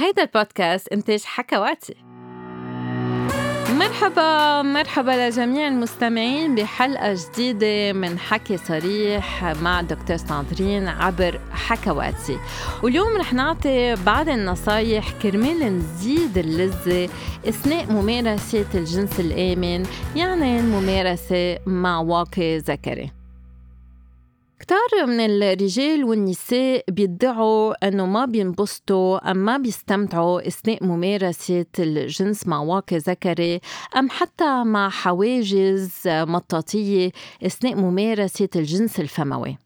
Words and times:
هيدا 0.00 0.22
البودكاست 0.22 0.88
إنتاج 0.88 1.22
حكواتي 1.24 1.94
مرحبا 3.70 4.62
مرحبا 4.62 5.28
لجميع 5.28 5.68
المستمعين 5.68 6.54
بحلقة 6.54 7.14
جديدة 7.14 7.92
من 7.92 8.18
حكي 8.18 8.56
صريح 8.56 9.44
مع 9.44 9.80
دكتور 9.80 10.16
ساندرين 10.16 10.88
عبر 10.88 11.40
حكواتي 11.52 12.38
واليوم 12.82 13.16
رح 13.16 13.32
نعطي 13.32 13.94
بعض 13.94 14.28
النصايح 14.28 15.12
كرمال 15.22 15.78
نزيد 15.78 16.38
اللذة 16.38 17.08
أثناء 17.48 17.92
ممارسة 17.92 18.66
الجنس 18.74 19.20
الآمن 19.20 19.86
يعني 20.16 20.60
الممارسة 20.60 21.58
مع 21.66 21.98
واقي 21.98 22.58
ذكري. 22.58 23.19
كتار 24.60 25.06
من 25.06 25.20
الرجال 25.20 26.04
والنساء 26.04 26.84
بيدعوا 26.88 27.88
إنه 27.88 28.06
ما 28.06 28.24
بينبسطوا 28.24 29.30
أم 29.30 29.36
ما 29.36 29.56
بيستمتعوا 29.56 30.48
أثناء 30.48 30.84
ممارسة 30.84 31.66
الجنس 31.78 32.46
مع 32.46 32.60
واقي 32.60 32.96
ذكري 32.96 33.60
أم 33.96 34.10
حتى 34.10 34.64
مع 34.64 34.88
حواجز 34.88 36.00
مطاطية 36.06 37.10
أثناء 37.46 37.74
ممارسة 37.74 38.48
الجنس 38.56 39.00
الفموي. 39.00 39.58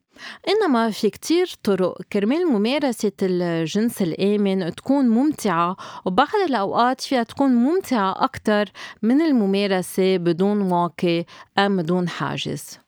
إنما 0.49 0.91
في 0.91 1.11
كتير 1.11 1.51
طرق 1.63 2.03
كرمال 2.13 2.47
ممارسة 2.47 3.13
الجنس 3.23 4.03
الآمن 4.03 4.75
تكون 4.75 5.09
ممتعة 5.09 5.77
وبعض 6.05 6.29
الأوقات 6.49 7.01
فيها 7.01 7.23
تكون 7.23 7.51
ممتعة 7.51 8.25
أكتر 8.25 8.73
من 9.03 9.21
الممارسة 9.21 10.17
بدون 10.17 10.61
واقي 10.73 11.25
أم 11.59 11.77
بدون 11.77 12.09
حاجز. 12.09 12.84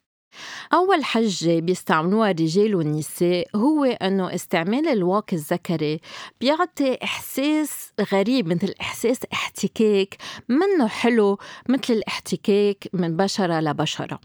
أول 0.73 1.05
حجة 1.05 1.61
بيستعملوها 1.61 2.31
الرجال 2.31 2.75
والنساء 2.75 3.47
هو 3.57 3.85
إنه 3.85 4.35
استعمال 4.35 4.89
الواقي 4.89 5.37
الذكري 5.37 6.01
بيعطي 6.41 6.99
إحساس 7.05 7.93
غريب 8.13 8.49
مثل 8.49 8.75
إحساس 8.81 9.21
احتكاك 9.33 10.17
منه 10.49 10.89
حلو 10.89 11.39
مثل 11.69 11.93
الاحتكاك 11.93 12.89
من 12.93 13.17
بشرة 13.17 13.61
لبشرة. 13.61 14.21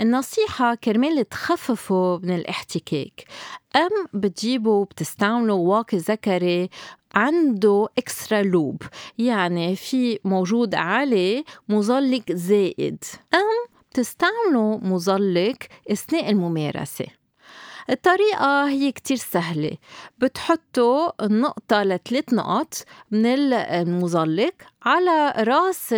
النصيحة 0.00 0.74
كرمال 0.74 1.28
تخففوا 1.28 2.18
من 2.18 2.34
الاحتكاك. 2.34 3.24
أم 3.76 4.20
بتجيبوا 4.20 4.84
بتستعملوا 4.84 5.76
واقي 5.76 5.98
ذكري 5.98 6.70
عنده 7.14 7.88
اكسترا 7.98 8.42
لوب 8.42 8.82
يعني 9.18 9.76
في 9.76 10.18
موجود 10.24 10.74
عليه 10.74 11.44
مظلق 11.68 12.32
زائد. 12.32 13.04
أم 13.34 13.73
بتستعملوا 13.94 14.78
مظلق 14.82 15.56
أثناء 15.90 16.30
الممارسة. 16.30 17.06
الطريقة 17.90 18.68
هي 18.68 18.92
كتير 18.92 19.16
سهلة. 19.16 19.76
بتحطوا 20.18 21.26
نقطة 21.26 21.82
لثلاث 21.82 22.32
نقط 22.32 22.74
من 23.10 23.26
المظلق 23.52 24.54
على 24.84 25.34
رأس 25.38 25.94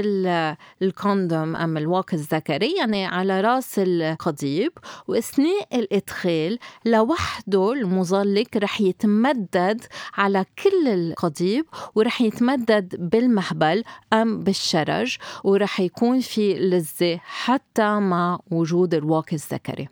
الكوندوم 0.83 1.57
أم 1.57 1.77
الواقي 1.77 2.17
الذكري 2.17 2.75
يعني 2.79 3.07
على 3.07 3.41
رأس 3.41 3.79
القضيب 3.79 4.73
وأثناء 5.09 5.79
الإدخال 5.79 6.59
لوحده 6.85 7.73
المظلق 7.73 8.47
رح 8.57 8.81
يتمدد 8.81 9.85
على 10.15 10.45
كل 10.63 10.89
القضيب 10.89 11.67
ورح 11.95 12.21
يتمدد 12.21 13.11
بالمهبل 13.11 13.83
أم 14.13 14.41
بالشرج 14.41 15.17
ورح 15.45 15.81
يكون 15.81 16.21
في 16.21 16.55
لذة 16.55 17.21
حتى 17.25 17.99
مع 17.99 18.39
وجود 18.51 18.95
الواقي 18.95 19.37
الذكري. 19.37 19.89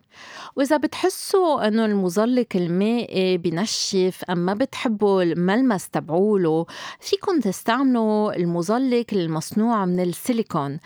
وإذا 0.57 0.77
بتحسوا 0.77 1.69
إنه 1.69 1.85
المظلق 1.85 2.47
المائي 2.55 3.39
بنشف 3.39 4.25
أم 4.31 4.39
ما 4.39 4.55
بتحبوا 4.55 5.23
الملمس 5.23 5.89
تبعوله 5.89 6.67
فيكم 7.01 7.41
تستعملوا 7.41 8.37
المظلق 8.37 8.84
المظلق 8.85 9.15
المصنوع 9.15 9.85
من 9.85 10.01
السيليكون. 10.01 10.79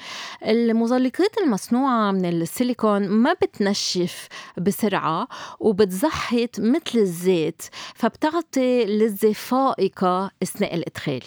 المظلقات 0.47 1.39
المصنوعة 1.43 2.11
من 2.11 2.25
السيليكون 2.25 3.09
ما 3.09 3.33
بتنشف 3.33 4.29
بسرعة 4.59 5.29
وبتزحط 5.61 6.61
مثل 6.61 6.99
الزيت 6.99 7.63
فبتعطي 7.95 8.85
لذة 8.85 9.33
فائقة 9.33 10.31
أثناء 10.43 10.75
الإدخال. 10.75 11.23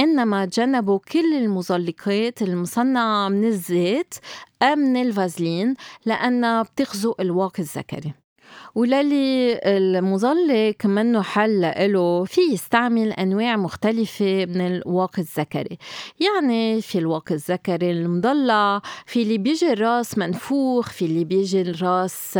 إنما 0.00 0.46
تجنبوا 0.46 0.98
كل 0.98 1.34
المظلقات 1.34 2.42
المصنعة 2.42 3.28
من 3.28 3.44
الزيت 3.44 4.14
أم 4.62 4.78
من 4.78 5.02
الفازلين 5.02 5.74
لأنها 6.06 6.62
بتغزو 6.62 7.14
الواقي 7.20 7.62
الذكري. 7.62 8.27
وللي 8.74 9.60
المظلك 9.64 10.86
منه 10.86 11.22
حل 11.22 11.60
له 11.92 12.24
في 12.24 12.40
يستعمل 12.40 13.12
أنواع 13.12 13.56
مختلفة 13.56 14.44
من 14.46 14.60
الواقي 14.60 15.22
الذكري. 15.22 15.78
يعني 16.20 16.80
في 16.80 16.98
الواقي 16.98 17.34
الذكري 17.34 17.90
المضلع 17.90 18.80
في 19.06 19.22
اللي 19.22 19.38
بيجي 19.38 19.72
الراس 19.72 20.18
منفوخ 20.18 20.90
في 20.90 21.04
اللي 21.04 21.24
بيجي 21.24 21.60
الراس 21.62 22.38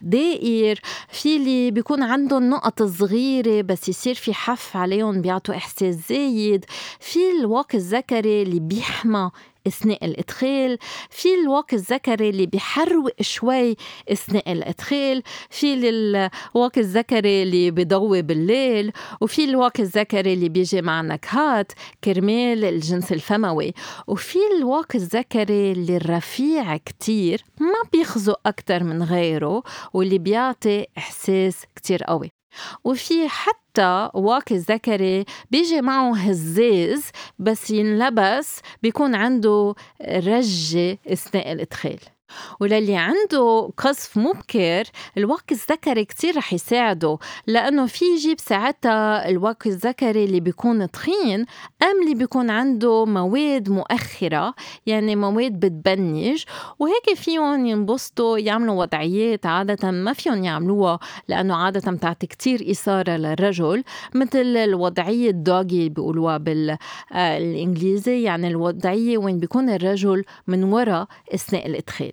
دائر 0.00 0.80
في 1.08 1.36
اللي 1.36 1.70
بيكون 1.70 2.02
عندهم 2.02 2.50
نقط 2.50 2.82
صغيرة 2.82 3.62
بس 3.62 3.88
يصير 3.88 4.14
في 4.14 4.34
حف 4.34 4.76
عليهم 4.76 5.20
بيعطوا 5.22 5.54
إحساس 5.54 5.94
زايد. 6.08 6.64
في 7.00 7.18
الواقي 7.40 7.78
الذكري 7.78 8.42
اللي 8.42 8.60
بيحمى 8.60 9.30
أثناء 9.66 10.04
الإدخال 10.04 10.78
في 11.10 11.34
الواقي 11.34 11.76
الذكري 11.76 12.30
اللي 12.30 12.46
بيحروق 12.46 13.10
شوي 13.20 13.76
أثناء 14.08 14.52
الإدخال 14.52 15.22
في 15.50 15.88
الواقي 15.88 16.80
الذكري 16.80 17.42
اللي 17.42 17.70
بيضوي 17.70 18.22
بالليل 18.22 18.92
وفي 19.20 19.44
الواقي 19.44 19.82
الذكري 19.82 20.32
اللي 20.32 20.48
بيجي 20.48 20.82
مع 20.82 21.00
نكهات 21.02 21.72
كرمال 22.04 22.64
الجنس 22.64 23.12
الفموي. 23.12 23.74
وفي 24.06 24.38
الواقي 24.58 24.98
الذكري 24.98 25.72
اللي 25.72 25.96
الرفيع 25.96 26.76
كتير 26.76 27.44
ما 27.60 27.90
بيخزق 27.92 28.40
أكتر 28.46 28.84
من 28.84 29.02
غيره 29.02 29.62
واللي 29.92 30.18
بيعطي 30.18 30.86
إحساس 30.98 31.64
كتير 31.76 32.04
قوي. 32.04 32.39
وفي 32.84 33.28
حتى 33.28 34.10
واقي 34.14 34.54
الذكري 34.54 35.24
بيجي 35.50 35.80
معه 35.80 36.16
هزاز 36.16 37.04
بس 37.38 37.70
ينلبس 37.70 38.60
بيكون 38.82 39.14
عنده 39.14 39.74
رجة 40.02 40.98
أثناء 41.06 41.52
الإدخال. 41.52 41.98
وللي 42.60 42.96
عنده 42.96 43.70
قذف 43.76 44.16
مبكر 44.18 44.84
الواقي 45.18 45.42
الذكري 45.52 46.04
كتير 46.04 46.36
رح 46.36 46.52
يساعده 46.52 47.18
لأنه 47.46 47.86
في 47.86 48.04
يجيب 48.04 48.40
ساعتها 48.40 49.28
الواقي 49.28 49.70
الذكري 49.70 50.24
اللي 50.24 50.40
بيكون 50.40 50.90
تخين 50.90 51.46
أم 51.82 52.02
اللي 52.02 52.14
بيكون 52.14 52.50
عنده 52.50 53.04
مواد 53.04 53.68
مؤخرة 53.70 54.54
يعني 54.86 55.16
مواد 55.16 55.52
بتبنج 55.60 56.44
وهيك 56.78 57.14
فيهم 57.14 57.66
ينبسطوا 57.66 58.38
يعملوا 58.38 58.80
وضعيات 58.82 59.46
عادة 59.46 59.90
ما 59.90 60.12
فيهم 60.12 60.44
يعملوها 60.44 60.98
لأنه 61.28 61.54
عادة 61.56 61.92
بتعطي 61.92 62.26
كتير 62.26 62.70
إثارة 62.70 63.12
للرجل 63.12 63.84
مثل 64.14 64.56
الوضعية 64.56 65.30
الدوغي 65.30 65.88
بيقولوها 65.88 66.36
بالإنجليزي 66.38 68.22
يعني 68.22 68.48
الوضعية 68.48 69.18
وين 69.18 69.38
بيكون 69.38 69.70
الرجل 69.70 70.24
من 70.46 70.64
وراء 70.64 71.06
أثناء 71.34 71.66
الإدخال. 71.66 72.12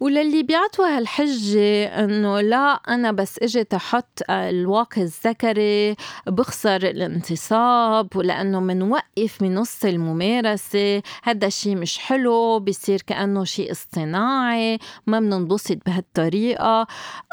وللي 0.00 0.42
بيعطوا 0.42 0.86
هالحجة 0.96 1.84
إنه 2.04 2.40
لا 2.40 2.72
أنا 2.72 3.12
بس 3.12 3.38
إجيت 3.42 3.74
أحط 3.74 4.22
الواقي 4.30 5.02
الذكري 5.02 5.96
بخسر 6.26 6.76
الانتصاب 6.76 8.16
ولأنه 8.16 8.60
منوقف 8.60 9.42
من 9.42 9.54
نص 9.54 9.84
الممارسة. 9.84 11.02
هذا 11.22 11.46
الشيء 11.46 11.76
مش 11.76 11.98
حلو 11.98 12.58
بيصير 12.58 13.02
كأنه 13.02 13.44
شيء 13.44 13.70
اصطناعي 13.70 14.78
ما 15.06 15.20
بننبسط 15.20 15.78
بهالطريقة. 15.86 16.86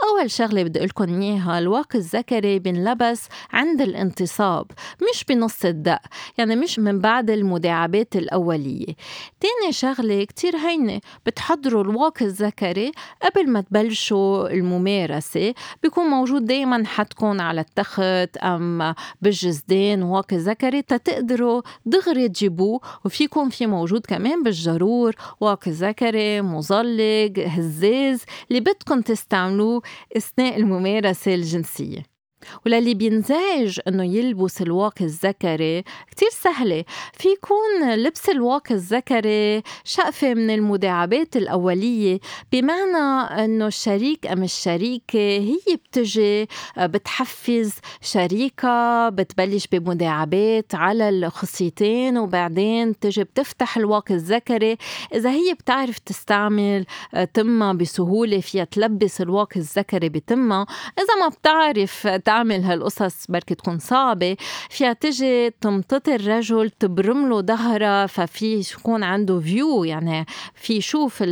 أول 0.04 0.32
شغلة 0.32 0.64
بدي 0.64 0.80
لكم 0.80 1.22
إياها 1.22 1.60
الواقي 1.60 2.00
الذكري 2.00 2.60
بنلبس 2.60 3.28
عند 3.52 3.82
الانتصاب 3.82 4.72
مش 5.12 5.24
بنص 5.24 5.66
الدق 5.66 6.02
يعني 6.38 6.56
مش 6.56 6.80
من 6.80 7.00
بعد 7.00 7.30
المداعبات 7.30 8.16
الأولية. 8.16 8.96
تاني 9.40 9.72
شغلة 9.72 10.24
كتير 10.24 10.58
هينة 10.58 11.02
بتحضروا 11.26 11.84
الواقي 11.84 12.26
الذكري 12.26 12.57
الذكري 12.64 12.92
قبل 13.22 13.50
ما 13.50 13.62
تبلشوا 13.62 14.50
الممارسة 14.50 15.54
بيكون 15.84 16.06
موجود 16.06 16.46
دايما 16.46 16.86
حدكم 16.86 17.42
على 17.42 17.62
التخت 17.62 18.38
أم 18.38 18.94
بالجزدان 19.22 20.04
واقي 20.04 20.38
ذكري 20.38 20.82
تتقدروا 20.82 21.62
دغري 21.86 22.30
تجيبوه. 22.30 22.80
وفيكم 23.06 23.50
في 23.50 23.68
موجود 23.68 24.06
كمان 24.06 24.44
بالجرور 24.44 25.16
واقي 25.40 25.72
ذكري 25.72 26.42
مظلق 26.42 27.34
هزاز 27.38 28.24
اللي 28.50 28.60
بدكم 28.60 29.02
تستعملوه 29.02 29.82
أثناء 30.18 30.58
الممارسة 30.58 31.36
الجنسية. 31.36 32.17
وللي 32.66 32.94
بينزعج 32.94 33.80
إنه 33.88 34.04
يلبس 34.04 34.62
الواقي 34.62 35.06
الذكري 35.06 35.84
كتير 36.12 36.30
سهلة. 36.32 36.84
في 37.14 37.28
يكون 37.30 37.94
لبس 37.96 38.30
الواقي 38.30 38.76
الذكري 38.76 39.64
شقفة 39.84 40.34
من 40.34 40.50
المداعبات 40.50 41.36
الأولية 41.38 42.20
بمعنى 42.52 43.44
إنه 43.46 43.68
الشريك 43.68 44.28
أم 44.28 44.44
الشريكة 44.44 45.20
هي 45.20 45.76
بتجي 45.76 46.48
بتحفز 46.78 47.74
شريكة 48.02 49.10
بتبلش 49.10 49.68
بمداعبات 49.72 50.76
على 50.76 51.10
الخصيتين 51.10 52.18
وبعدين 52.18 53.00
تجي 53.00 53.24
بتفتح 53.24 53.78
الواقي 53.78 54.16
الذكري. 54.16 54.78
إذا 55.14 55.30
هي 55.30 55.54
بتعرف 55.54 56.00
تستعمل 56.00 56.86
تمها 57.34 57.74
بسهولة 57.74 58.40
فيها 58.40 58.64
تلبس 58.64 59.22
الواقي 59.22 59.60
الذكري 59.60 60.10
بتمها. 60.10 60.66
إذا 61.00 61.16
ما 61.20 61.28
بتعرف 61.28 62.08
تعمل 62.28 62.64
هالقصص 62.64 63.26
بركي 63.30 63.56
تكون 63.56 63.80
صعبة 63.80 64.38
فيها 64.70 64.94
تجي 64.94 65.50
تمطط 65.50 66.10
الرجل 66.10 66.70
تبرم 66.70 67.30
له 67.30 67.42
ظهرها 67.42 68.06
ففي 68.06 68.64
يكون 68.74 69.04
عنده 69.04 69.40
فيو 69.40 69.84
يعني 69.84 70.26
في 70.54 70.74
يشوف 70.74 71.24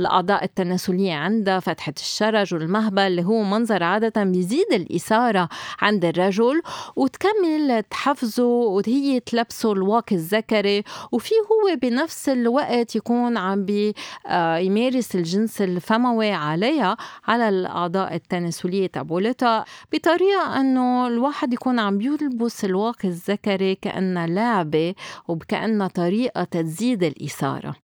الأعضاء 0.00 0.44
التناسلية 0.44 1.14
عندها 1.14 1.60
فتحة 1.60 1.92
الشرج 1.96 2.54
والمهبل 2.54 3.02
اللي 3.02 3.24
هو 3.24 3.42
منظر 3.42 3.82
عادة 3.82 4.24
بيزيد 4.24 4.72
الإثارة 4.72 5.48
عند 5.80 6.04
الرجل 6.04 6.62
وتكمل 6.96 7.82
تحفزه 7.90 8.46
وهي 8.46 9.20
تلبسه 9.20 9.72
الواقي 9.72 10.16
الذكري 10.16 10.82
وفي 11.12 11.34
هو 11.34 11.76
بنفس 11.76 12.28
الوقت 12.28 12.96
يكون 12.96 13.36
عم 13.36 13.64
بي 13.64 13.94
آه، 14.26 14.56
يمارس 14.56 15.14
الجنس 15.14 15.62
الفموي 15.62 16.32
عليها 16.32 16.96
على 17.28 17.48
الأعضاء 17.48 18.14
التناسلية 18.14 18.86
تبولتها 18.86 19.64
بطريقة 19.92 20.35
أنه 20.36 21.06
الواحد 21.06 21.52
يكون 21.52 21.78
عم 21.78 22.00
يلبس 22.00 22.64
الواقي 22.64 23.08
الذكري 23.08 23.74
كانها 23.74 24.26
لعبة 24.26 24.94
وكانها 25.28 25.88
طريقة 25.88 26.44
تزيد 26.44 27.02
الإثارة. 27.02 27.76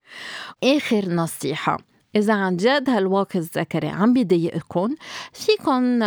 آخر 0.64 1.08
نصيحة 1.08 1.78
إذا 2.16 2.34
عن 2.34 2.56
جد 2.56 2.90
هالواقي 2.90 3.38
الذكري 3.38 3.88
عم 3.88 4.12
بيضايقكم 4.12 4.94
فيكم 5.32 6.02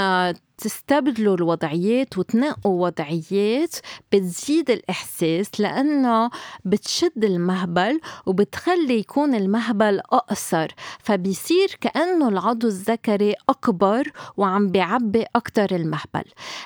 تستبدلوا 0.58 1.36
الوضعيات 1.36 2.18
وتنقوا 2.18 2.86
وضعيات 2.86 3.76
بتزيد 4.12 4.70
الإحساس 4.70 5.62
لأنه 5.62 6.30
بتشد 6.66 7.24
المهبل 7.24 8.00
وبتخلي 8.26 9.00
يكون 9.00 9.36
المهبل 9.36 10.00
أقصر. 10.00 10.68
فبيصير 11.00 11.78
كأنه 11.82 12.30
العضو 12.30 12.68
الذكري 12.68 13.34
أكبر 13.50 14.12
وعم 14.38 14.68
بيعبي 14.68 15.26
أكتر 15.36 15.76
المهبل. 15.76 16.24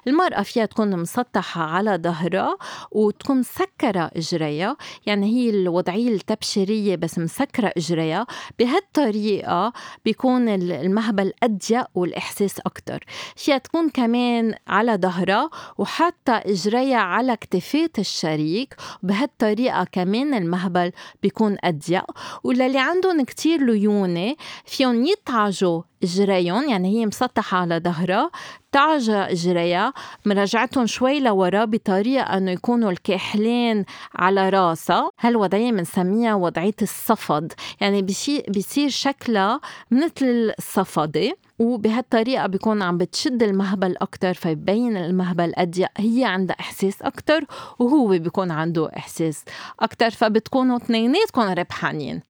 المرأة 0.07 0.41
فيها 0.41 0.65
تكون 0.65 0.99
مسطحة 0.99 1.61
على 1.61 1.99
ظهرها 2.03 2.57
وتكون 2.91 3.39
مسكرة 3.39 4.11
إجريها. 4.15 4.77
يعني 5.05 5.25
هي 5.25 5.49
الوضعية 5.49 6.09
التبشيرية 6.15 6.95
بس 6.95 7.19
مسكرة 7.19 7.71
إجريها. 7.77 8.27
بهالطريقة 8.59 9.73
بيكون 10.05 10.49
المهبل 10.49 11.33
أضيق 11.43 11.87
والإحساس 11.95 12.59
أكتر. 12.59 13.03
فيها 13.35 13.57
تكون 13.57 13.76
تكون 13.77 13.89
كمان 13.89 14.53
على 14.67 14.95
ظهرها 14.95 15.49
وحتى 15.77 16.31
إجريها 16.31 16.97
على 16.97 17.35
كتفات 17.35 17.99
الشريك 17.99 18.75
بهالطريقة 19.03 19.83
كمان 19.91 20.33
المهبل 20.33 20.91
بيكون 21.23 21.57
أضيق. 21.63 22.03
وللي 22.43 22.79
عندهم 22.79 23.21
كتير 23.21 23.65
ليونة 23.65 24.35
فيهم 24.65 25.05
يتعجوا 25.05 25.81
إجريهم 26.03 26.69
يعني 26.69 26.99
هي 26.99 27.05
مسطحة 27.05 27.57
على 27.57 27.79
ظهرها 27.79 28.31
تعجى 28.71 29.15
إجريها. 29.15 29.93
مرجعتهم 30.25 30.85
شوي 30.85 31.19
لورا 31.19 31.65
بطريقة 31.65 32.37
إنه 32.37 32.51
يكونوا 32.51 32.91
الكاحلين 32.91 33.85
على 34.15 34.49
راسها. 34.49 35.09
هالوضعية 35.19 35.71
بنسميها 35.71 36.35
وضعية 36.35 36.75
الصفد 36.81 37.53
يعني 37.81 38.01
بيصير 38.47 38.89
شكلها 38.89 39.61
مثل 39.91 40.53
الصفدة. 40.59 41.46
وبهالطريقة 41.59 42.47
بيكون 42.47 42.81
عم 42.81 42.97
بتشد 42.97 43.43
المهبل 43.43 43.95
أكتر 43.97 44.33
فيبين 44.33 44.97
المهبل 44.97 45.53
أضيق 45.55 45.89
هي 45.97 46.25
عندها 46.25 46.55
إحساس 46.59 47.01
أكتر 47.01 47.45
وهو 47.79 48.07
بيكون 48.07 48.51
عنده 48.51 48.89
إحساس 48.97 49.45
أكتر 49.79 50.09
فبتكونوا 50.09 50.77
اثنيناتكم 50.77 51.41
ربحانين. 51.41 52.21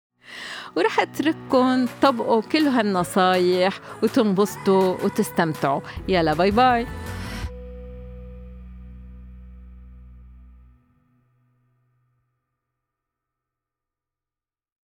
ورح 0.75 0.99
أترككم 0.99 1.85
طبقوا 2.01 2.41
كل 2.41 2.67
هالنصايح 2.67 3.79
وتنبسطوا 4.03 4.95
وتستمتعوا. 5.03 5.81
يلا 6.07 6.33
باي 6.33 6.51
باي. 6.51 6.87